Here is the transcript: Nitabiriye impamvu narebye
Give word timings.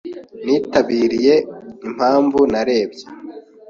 Nitabiriye 0.45 1.35
impamvu 1.87 2.37
narebye 2.51 3.05